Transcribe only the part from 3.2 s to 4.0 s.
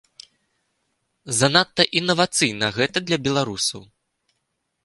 беларусаў.